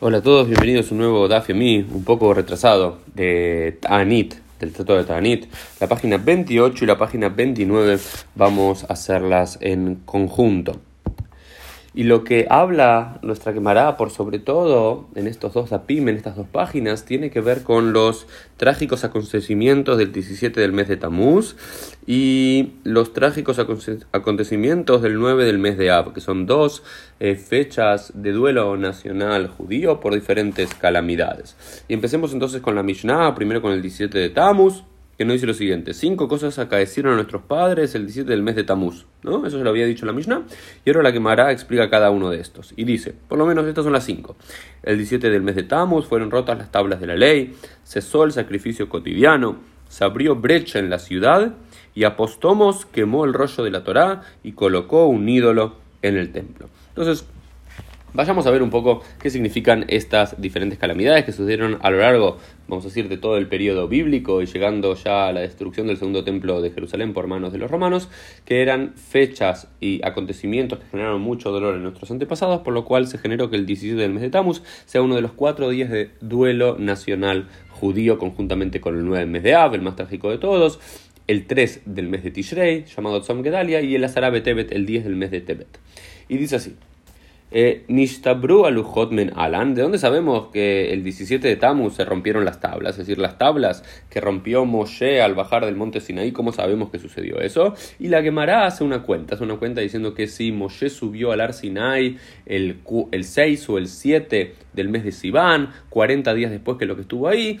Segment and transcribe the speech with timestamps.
[0.00, 4.72] Hola a todos, bienvenidos a un nuevo Daf mí, un poco retrasado, de Ta'anit, del
[4.72, 5.46] Tratado de Ta'anit.
[5.80, 7.98] La página 28 y la página 29
[8.36, 10.80] vamos a hacerlas en conjunto.
[11.94, 16.36] Y lo que habla nuestra quemará, por sobre todo en estos dos apim, en estas
[16.36, 18.26] dos páginas, tiene que ver con los
[18.56, 21.56] trágicos acontecimientos del 17 del mes de Tamuz
[22.06, 26.82] y los trágicos acontecimientos del 9 del mes de Ab, que son dos
[27.20, 31.56] eh, fechas de duelo nacional judío por diferentes calamidades.
[31.88, 34.84] Y empecemos entonces con la Mishnah, primero con el 17 de Tamuz
[35.18, 38.56] que nos dice lo siguiente: Cinco cosas acaecieron a nuestros padres el 17 del mes
[38.56, 39.04] de Tamuz.
[39.22, 39.44] ¿no?
[39.44, 40.44] Eso se lo había dicho la Mishnah.
[40.84, 42.72] Y ahora la Gemara explica cada uno de estos.
[42.76, 44.36] Y dice: Por lo menos estas son las cinco.
[44.82, 47.54] El 17 del mes de Tamuz fueron rotas las tablas de la ley,
[47.84, 49.56] cesó el sacrificio cotidiano,
[49.88, 51.54] se abrió brecha en la ciudad
[51.94, 56.68] y Apostomos quemó el rollo de la Torá y colocó un ídolo en el templo.
[56.90, 57.26] Entonces,
[58.14, 62.38] Vayamos a ver un poco qué significan estas diferentes calamidades que sucedieron a lo largo,
[62.66, 65.98] vamos a decir, de todo el periodo bíblico y llegando ya a la destrucción del
[65.98, 68.08] segundo templo de Jerusalén por manos de los romanos,
[68.46, 73.06] que eran fechas y acontecimientos que generaron mucho dolor en nuestros antepasados, por lo cual
[73.08, 75.90] se generó que el 17 del mes de Tammuz sea uno de los cuatro días
[75.90, 80.38] de duelo nacional judío conjuntamente con el 9 mes de Av, el más trágico de
[80.38, 80.80] todos,
[81.26, 85.04] el 3 del mes de Tishrei, llamado Tzom Gedalia, y el Azarabe Tebet, el 10
[85.04, 85.78] del mes de Tebet.
[86.28, 86.74] Y dice así.
[87.50, 89.74] Eh, Nishtabru alujot men alan.
[89.74, 92.92] ¿De dónde sabemos que el 17 de Tammuz se rompieron las tablas?
[92.92, 96.98] Es decir, las tablas que rompió Moshe al bajar del monte Sinaí, ¿cómo sabemos que
[96.98, 97.74] sucedió eso?
[97.98, 101.40] Y la Gemara hace una cuenta, hace una cuenta diciendo que si Moshe subió al
[101.40, 102.78] Ar Sinai el,
[103.12, 107.02] el 6 o el 7 del mes de Sivan, 40 días después que lo que
[107.02, 107.60] estuvo ahí,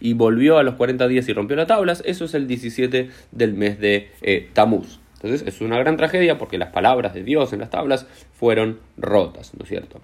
[0.00, 3.54] y volvió a los 40 días y rompió las tablas, eso es el 17 del
[3.54, 5.00] mes de eh, Tammuz.
[5.20, 8.06] Entonces es una gran tragedia porque las palabras de Dios en las tablas
[8.38, 10.00] fueron rotas, ¿no es cierto?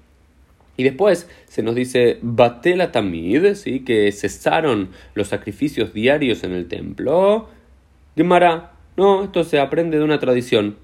[0.77, 3.81] Y después se nos dice Batela Tamid, ¿sí?
[3.81, 7.49] que cesaron los sacrificios diarios en el templo.
[8.17, 10.77] Gemara, no, esto se aprende de una tradición.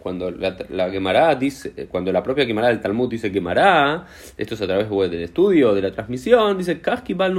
[0.00, 4.04] Cuando la, la dice, eh, cuando la propia Gemara del Talmud dice Gemara,
[4.36, 6.80] esto es a través del estudio, de la transmisión, dice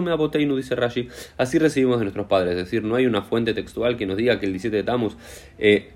[0.04, 0.12] me
[0.56, 1.10] dice Rashi.
[1.38, 2.52] Así recibimos de nuestros padres.
[2.52, 5.18] Es decir, no hay una fuente textual que nos diga que el 17 de Tammuz
[5.60, 5.90] eh,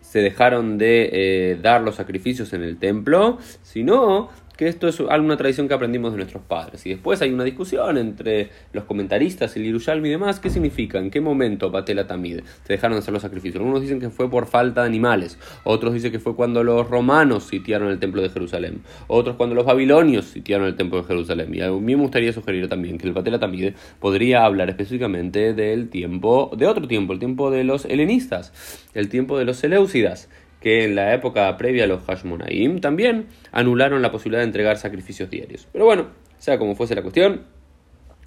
[0.00, 5.38] se dejaron de eh, dar los sacrificios en el templo, sino que esto es alguna
[5.38, 6.84] tradición que aprendimos de nuestros padres.
[6.84, 10.98] Y después hay una discusión entre los comentaristas, el Yerushalmi y demás, ¿qué significa?
[10.98, 13.56] ¿En qué momento Batela Tamid se dejaron de hacer los sacrificios?
[13.56, 17.44] Algunos dicen que fue por falta de animales, otros dicen que fue cuando los romanos
[17.44, 21.54] sitiaron el templo de Jerusalén, otros cuando los babilonios sitiaron el templo de Jerusalén.
[21.54, 25.88] Y a mí me gustaría sugerir también que el Batela Tamid podría hablar específicamente del
[25.88, 28.52] tiempo, de otro tiempo, el tiempo de los helenistas,
[28.92, 30.28] el tiempo de los seleucidas
[30.60, 35.30] que en la época previa a los Hashmonaim también anularon la posibilidad de entregar sacrificios
[35.30, 35.66] diarios.
[35.72, 37.42] Pero bueno, sea como fuese la cuestión,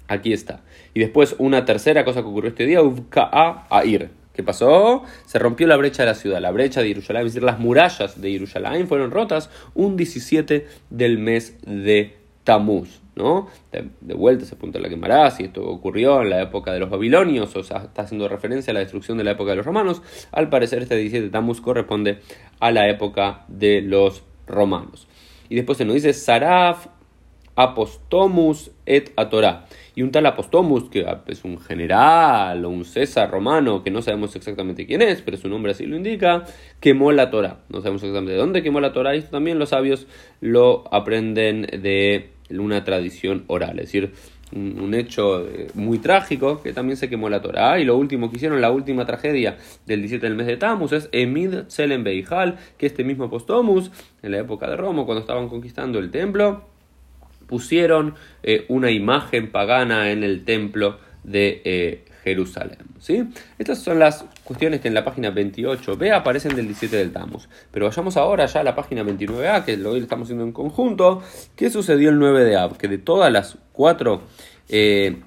[0.08, 0.62] aquí está.
[0.92, 4.10] Y después una tercera cosa que ocurrió este día, Uvka'a Air.
[4.34, 5.04] ¿Qué pasó?
[5.26, 8.20] Se rompió la brecha de la ciudad, la brecha de Jerusalén, es decir, las murallas
[8.20, 13.03] de Jerusalén fueron rotas un 17 del mes de Tamuz.
[13.14, 17.54] De, vuelta se apunta la quemará, si esto ocurrió en la época de los babilonios,
[17.54, 20.02] o sea, está haciendo referencia a la destrucción de la época de los romanos.
[20.32, 22.18] Al parecer, este 17 de Tammuz corresponde
[22.58, 25.06] a la época de los romanos.
[25.48, 26.88] Y después se nos dice Saraf
[27.56, 29.66] Apostomus et Atorá.
[29.94, 34.34] Y un tal Apostomus, que es un general o un César romano, que no sabemos
[34.34, 36.44] exactamente quién es, pero su nombre así lo indica,
[36.80, 37.60] quemó la Torah.
[37.68, 39.14] No sabemos exactamente de dónde quemó la Torah.
[39.14, 40.08] Y esto también los sabios
[40.40, 44.12] lo aprenden de una tradición oral, es decir,
[44.54, 47.78] un, hecho eh, muy trágico que también se quemó la Torah.
[47.80, 49.56] Y lo último que hicieron, la última tragedia
[49.86, 53.90] del 17 del mes de Tammuz, es Emid Selem Beijal, que este mismo Postomus,
[54.22, 56.64] en la época de Roma, cuando estaban conquistando el templo,
[57.46, 62.78] pusieron eh, una imagen pagana en el templo de eh, Jerusalén.
[62.98, 63.28] ¿sí?
[63.58, 67.48] Estas son las cuestiones que en la página 28b aparecen del 17 del Tammuz.
[67.70, 71.22] Pero vayamos ahora ya a la página 29a, que lo estamos haciendo en conjunto.
[71.54, 72.76] ¿Qué sucedió el 9 de Ab?
[72.78, 74.22] Que de todas las cuatro...
[74.68, 75.20] Eh,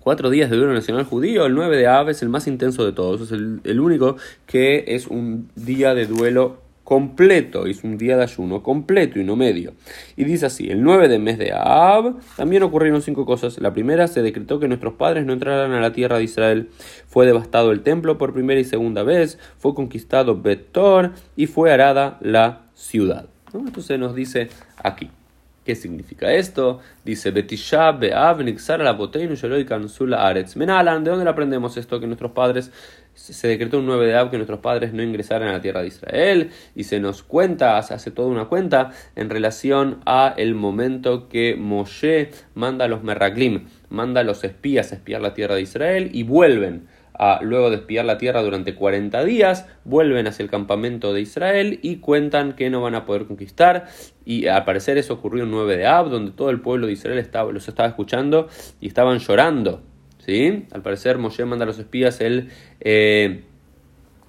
[0.00, 2.90] cuatro días de duelo nacional judío, el 9 de Ab es el más intenso de
[2.90, 4.16] todos, es el, el único
[4.46, 6.61] que es un día de duelo
[6.92, 9.72] completo, es un día de ayuno completo y no medio.
[10.14, 13.58] Y dice así, el 9 del mes de Ab también ocurrieron cinco cosas.
[13.62, 16.68] La primera, se decretó que nuestros padres no entraran a la tierra de Israel.
[17.06, 22.18] Fue devastado el templo por primera y segunda vez, fue conquistado Betor y fue arada
[22.20, 23.24] la ciudad.
[23.78, 25.08] Se nos dice aquí.
[25.64, 26.80] ¿Qué significa esto?
[27.04, 32.00] Dice Betisha Beav Nixar la ¿De dónde aprendemos esto?
[32.00, 32.72] Que nuestros padres
[33.14, 35.88] se decretó un 9 de Ab que nuestros padres no ingresaran a la tierra de
[35.88, 41.28] Israel y se nos cuenta, se hace toda una cuenta en relación a el momento
[41.28, 45.62] que Moshe manda a los Merraglim, manda a los espías a espiar la tierra de
[45.62, 50.50] Israel y vuelven a, luego de espiar la tierra durante 40 días, vuelven hacia el
[50.50, 53.86] campamento de Israel y cuentan que no van a poder conquistar.
[54.24, 57.18] Y al parecer eso ocurrió el 9 de Ab, donde todo el pueblo de Israel
[57.18, 58.48] estaba, los estaba escuchando
[58.80, 59.82] y estaban llorando.
[60.24, 60.66] ¿Sí?
[60.72, 62.50] Al parecer Moshe manda a los espías el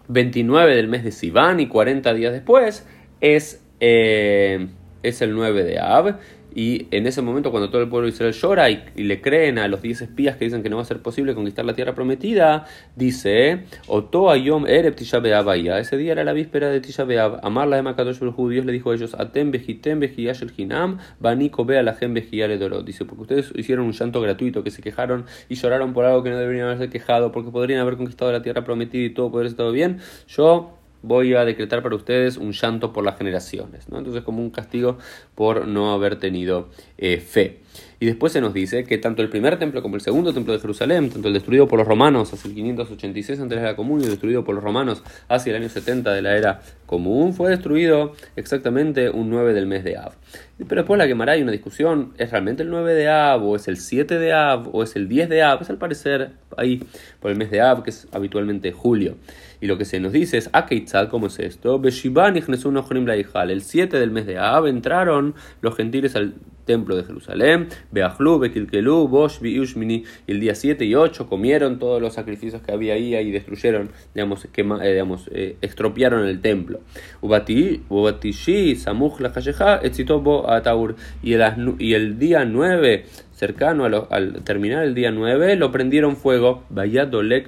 [0.07, 2.86] 29 eh, del mes de Sivan y 40 días después
[3.22, 4.68] es, eh,
[5.01, 6.19] es el 9 de Ab.
[6.56, 9.68] Y en ese momento, cuando todo el pueblo de Israel llora y, le creen a
[9.68, 12.66] los 10 espías que dicen que no va a ser posible conquistar la tierra prometida,
[12.96, 17.40] dice: Oto ayom ereb Ese día era la víspera de Tisha B'Av.
[17.44, 21.96] Amar la Emakadosh Dios le dijo a ellos: Atem bejitem el hinam, baniko bea la
[21.96, 22.86] gem dolor.
[22.86, 26.30] Dice: Porque ustedes hicieron un llanto gratuito, que se quejaron y lloraron por algo que
[26.30, 29.72] no deberían haberse quejado, porque podrían haber conquistado la tierra prometida y todo poder estado
[29.72, 30.00] bien.
[30.28, 33.90] Yo voy a decretar para ustedes un llanto por las generaciones.
[33.90, 34.00] ¿no?
[34.00, 34.98] Entonces como un castigo
[35.36, 37.60] por no haber tenido eh, fe.
[38.04, 40.60] Y después se nos dice que tanto el primer templo como el segundo templo de
[40.60, 44.02] Jerusalén, tanto el destruido por los romanos hacia el 586 antes de la era común
[44.02, 47.50] y el destruido por los romanos hacia el año 70 de la era común, fue
[47.50, 50.12] destruido exactamente un 9 del mes de Av.
[50.58, 53.70] Pero después la quemará hay una discusión, ¿es realmente el 9 de Av o es
[53.70, 55.62] el 7 de Av o es el 10 de Av?
[55.62, 56.84] Es al parecer ahí
[57.22, 59.16] por el mes de Av, que es habitualmente julio.
[59.62, 61.82] Y lo que se nos dice es, Akeitzad, ¿cómo es esto?
[61.82, 61.92] El
[63.62, 66.34] 7 del mes de Av entraron los gentiles al
[66.65, 72.01] templo de Jerusalén, Beachlu, Bekilkelu, Bosh, Biushmini, y el día 7 y 8 comieron todos
[72.01, 76.80] los sacrificios que había ahí y destruyeron, digamos, quema, eh, digamos eh, el templo.
[77.21, 79.31] Ubatishi, Samuch, la
[79.83, 85.71] Etzitobo, Ataur, y el, y el día 9 cercano al terminar el día 9, lo
[85.71, 87.48] prendieron fuego, Bayadolek,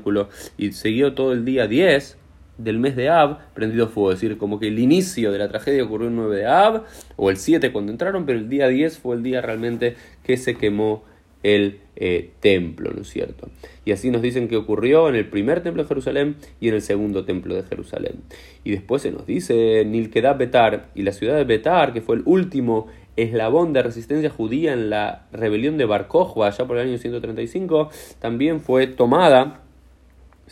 [0.00, 2.18] Culo, y siguió todo el día 10,
[2.64, 4.12] del mes de Ab prendido fuego.
[4.12, 6.84] Es decir, como que el inicio de la tragedia ocurrió el 9 de Ab
[7.16, 10.56] o el 7 cuando entraron, pero el día 10 fue el día realmente que se
[10.56, 11.04] quemó
[11.42, 13.48] el eh, templo, ¿no es cierto?
[13.84, 16.82] Y así nos dicen que ocurrió en el primer templo de Jerusalén y en el
[16.82, 18.16] segundo templo de Jerusalén.
[18.62, 22.22] Y después se nos dice Nilkedah Betar y la ciudad de Betar, que fue el
[22.26, 26.08] último eslabón de resistencia judía en la rebelión de Bar
[26.42, 29.62] allá por el año 135, también fue tomada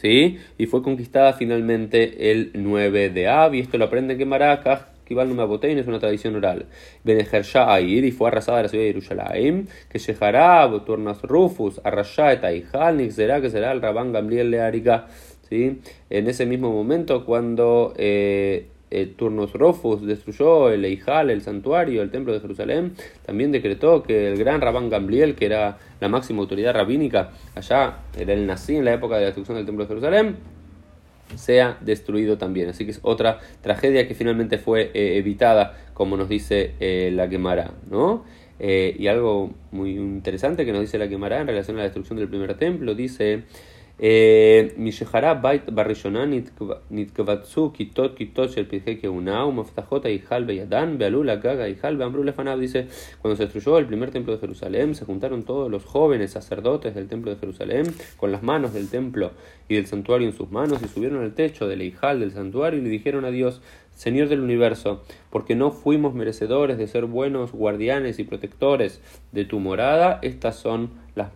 [0.01, 0.39] ¿sí?
[0.59, 5.15] Y fue conquistada finalmente el 9 de Ab, y esto lo aprende que Maracas, que
[5.15, 6.67] Botein es una tradición oral.
[7.03, 13.11] Benejersha Air, y fue arrasada la ciudad de Jerusalén, que Sheharab, Turnas Rufus, Arrasha Etaihal,
[13.11, 15.07] será que será el Rabán Gamliel Learica,
[15.49, 15.81] ¿sí?
[16.11, 22.11] En ese mismo momento, cuando eh, eh, Turnos Rofus destruyó el Eijal, el santuario, el
[22.11, 22.95] templo de Jerusalén,
[23.25, 28.33] también decretó que el gran Rabán Gamliel, que era la máxima autoridad rabínica allá, era
[28.33, 30.37] el nací en la época de la destrucción del templo de Jerusalén,
[31.35, 32.71] sea destruido también.
[32.71, 37.29] Así que es otra tragedia que finalmente fue eh, evitada, como nos dice eh, la
[37.29, 38.25] Gemara, ¿no?
[38.61, 42.27] y algo muy interesante que nos dice la Gemara en relación a la destrucción del
[42.27, 43.45] primer templo, dice
[44.78, 46.26] משחרה בית בראשונה
[46.92, 52.88] נתקבצו כיתות כיתות של פרחי כהונה ומפתחות ההיכל בידן ועלו לגג ההיכל ואמרו לפניו, dice,
[53.22, 57.08] cuando se destruyó el primer templo de Jerusalén, se juntaron todos los jóvenes sacerdotes del
[57.08, 57.86] templo de Jerusalén
[58.18, 59.32] con las manos del templo
[59.70, 62.84] y del santuario en sus manos y subieron al techo del hijal del santuario y
[62.84, 63.62] le dijeron a Dios,
[63.96, 69.60] Señor del universo, porque no fuimos merecedores de ser buenos guardianes y protectores de tu
[69.60, 71.30] morada, estas son las,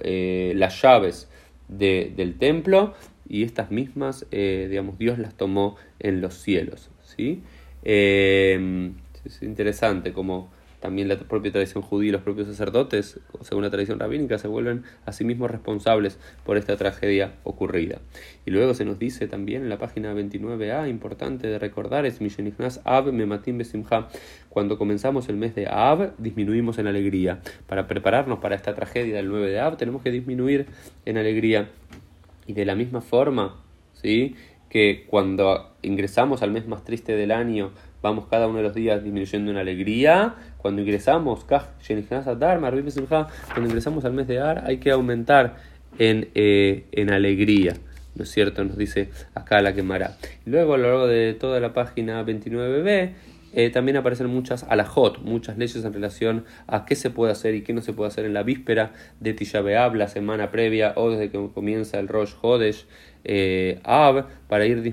[0.00, 1.30] eh, las llaves
[1.67, 2.93] de, del templo
[3.27, 6.89] y estas mismas, eh, digamos, Dios las tomó en los cielos.
[7.03, 7.41] ¿sí?
[7.83, 8.91] Eh,
[9.23, 10.49] es interesante como
[10.85, 14.83] también la propia tradición judía y los propios sacerdotes, según la tradición rabínica, se vuelven
[15.07, 17.97] a sí mismos responsables por esta tragedia ocurrida.
[18.45, 22.81] Y luego se nos dice también en la página 29a, importante de recordar, es Mishenichnas
[22.83, 24.09] Av Mematim Besimha.
[24.49, 27.39] Cuando comenzamos el mes de Av, disminuimos en alegría.
[27.65, 30.67] Para prepararnos para esta tragedia del 9 de Av, tenemos que disminuir
[31.05, 31.71] en alegría.
[32.45, 33.55] Y de la misma forma,
[33.93, 34.35] ¿sí?
[34.69, 37.71] que cuando ingresamos al mes más triste del año,
[38.05, 40.35] vamos cada uno de los días disminuyendo en alegría.
[40.59, 41.65] Cuando ingresamos, cuando
[43.65, 45.55] ingresamos al mes de Ar, hay que aumentar
[45.97, 47.73] en, eh, en alegría.
[48.13, 48.63] ¿No es cierto?
[48.63, 50.17] Nos dice acá la quemará.
[50.45, 53.09] Luego, a lo largo de toda la página 29b,
[53.55, 57.63] eh, también aparecen muchas alajot, muchas leyes en relación a qué se puede hacer y
[57.63, 61.31] qué no se puede hacer en la víspera de Tisha la semana previa o desde
[61.31, 62.85] que comienza el Rosh Hodesh
[63.23, 64.83] eh, Av, para ir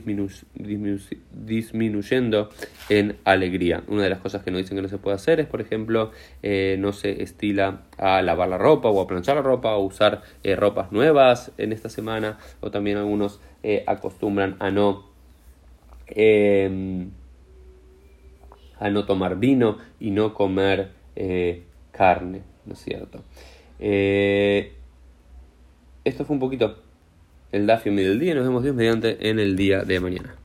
[1.32, 2.48] disminuyendo
[2.88, 3.82] en alegría.
[3.88, 6.12] Una de las cosas que nos dicen que no se puede hacer es, por ejemplo,
[6.42, 10.22] eh, no se estila a lavar la ropa o a planchar la ropa o usar
[10.56, 13.40] ropas nuevas en esta semana o también algunos
[13.86, 15.12] acostumbran a no
[16.14, 17.10] Em,
[18.82, 21.62] a no tomar vino y no comer eh,
[21.92, 23.22] carne, ¿no es cierto?
[23.78, 24.72] Eh,
[26.04, 26.82] esto fue un poquito
[27.52, 28.34] el Dafio del día.
[28.34, 30.34] Nos vemos Dios mediante en el día de mañana.